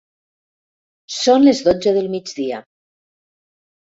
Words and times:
Són 1.17 1.45
les 1.49 1.61
dotze 1.67 1.93
del 1.97 2.09
migdia. 2.15 2.63